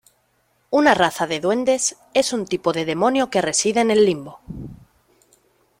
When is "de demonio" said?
2.73-3.29